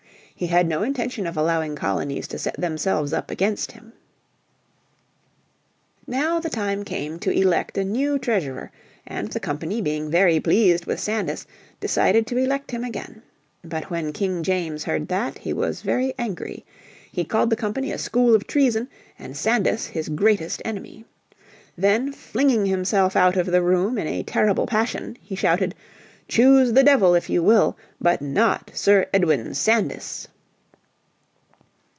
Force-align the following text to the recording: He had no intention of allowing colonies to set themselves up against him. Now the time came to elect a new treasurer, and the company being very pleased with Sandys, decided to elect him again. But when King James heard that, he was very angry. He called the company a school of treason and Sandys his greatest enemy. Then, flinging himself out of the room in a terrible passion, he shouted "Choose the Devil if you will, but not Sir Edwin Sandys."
He 0.33 0.47
had 0.47 0.67
no 0.67 0.81
intention 0.81 1.27
of 1.27 1.37
allowing 1.37 1.75
colonies 1.75 2.27
to 2.29 2.39
set 2.39 2.59
themselves 2.59 3.13
up 3.13 3.29
against 3.29 3.73
him. 3.73 3.93
Now 6.07 6.39
the 6.39 6.49
time 6.49 6.83
came 6.83 7.19
to 7.19 7.29
elect 7.29 7.77
a 7.77 7.83
new 7.83 8.17
treasurer, 8.17 8.71
and 9.05 9.27
the 9.27 9.39
company 9.39 9.81
being 9.83 10.09
very 10.09 10.39
pleased 10.39 10.85
with 10.87 10.99
Sandys, 10.99 11.45
decided 11.79 12.25
to 12.25 12.37
elect 12.39 12.71
him 12.71 12.83
again. 12.83 13.21
But 13.63 13.91
when 13.91 14.13
King 14.13 14.41
James 14.41 14.85
heard 14.85 15.09
that, 15.09 15.37
he 15.37 15.53
was 15.53 15.83
very 15.83 16.11
angry. 16.17 16.65
He 17.11 17.23
called 17.23 17.51
the 17.51 17.55
company 17.55 17.91
a 17.91 17.99
school 17.99 18.33
of 18.33 18.47
treason 18.47 18.87
and 19.19 19.37
Sandys 19.37 19.85
his 19.85 20.09
greatest 20.09 20.59
enemy. 20.65 21.05
Then, 21.77 22.11
flinging 22.11 22.65
himself 22.65 23.15
out 23.15 23.37
of 23.37 23.45
the 23.45 23.61
room 23.61 23.99
in 23.99 24.07
a 24.07 24.23
terrible 24.23 24.65
passion, 24.65 25.17
he 25.21 25.35
shouted 25.35 25.75
"Choose 26.27 26.73
the 26.73 26.83
Devil 26.83 27.13
if 27.13 27.29
you 27.29 27.43
will, 27.43 27.77
but 27.99 28.21
not 28.23 28.71
Sir 28.73 29.05
Edwin 29.13 29.53
Sandys." 29.53 30.29